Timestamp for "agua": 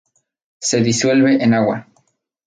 1.53-1.87